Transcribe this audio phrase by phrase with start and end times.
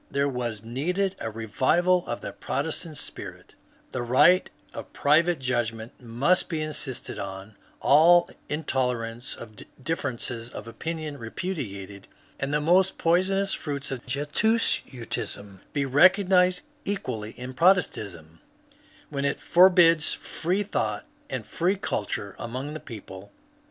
[0.09, 3.53] There was needed a ^^ revival of the Protestant spirit;"
[3.91, 11.19] the right of private judgment must be insisted on, all intolerance of differences of opinion
[11.19, 12.07] repudiated,
[12.39, 18.39] and the most poisonous fruits of Jesuitism be recognized equally in Protestantism
[18.73, 18.77] ^*
[19.11, 23.31] when it forbids free thought and free culture among the people."